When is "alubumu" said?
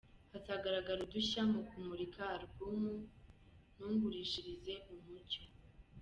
2.33-2.93